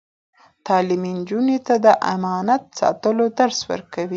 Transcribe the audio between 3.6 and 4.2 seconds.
ورکوي.